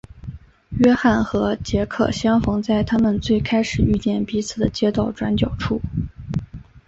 [0.79, 5.79] 约翰和杰克相逢在他们最开始遇见彼此的街道转角处。